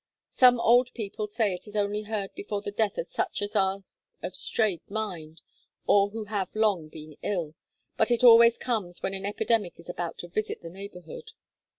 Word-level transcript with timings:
Some 0.31 0.59
old 0.59 0.91
people 0.95 1.27
say 1.27 1.53
it 1.53 1.67
is 1.67 1.75
only 1.75 2.01
heard 2.01 2.33
before 2.33 2.61
the 2.63 2.71
death 2.71 2.97
of 2.97 3.05
such 3.05 3.39
as 3.43 3.55
are 3.55 3.83
of 4.23 4.35
strayed 4.35 4.81
mind, 4.89 5.43
or 5.85 6.09
who 6.09 6.23
have 6.25 6.55
long 6.55 6.87
been 6.87 7.17
ill; 7.21 7.53
but 7.97 8.09
it 8.09 8.23
always 8.23 8.57
comes 8.57 9.03
when 9.03 9.13
an 9.13 9.27
epidemic 9.27 9.79
is 9.79 9.89
about 9.89 10.17
to 10.17 10.27
visit 10.27 10.63
the 10.63 10.71
neighbourhood. 10.71 11.33